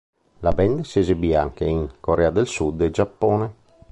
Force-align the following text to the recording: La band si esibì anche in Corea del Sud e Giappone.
La 0.39 0.51
band 0.51 0.81
si 0.83 0.97
esibì 0.97 1.35
anche 1.35 1.63
in 1.63 1.87
Corea 1.99 2.31
del 2.31 2.47
Sud 2.47 2.81
e 2.81 2.89
Giappone. 2.89 3.53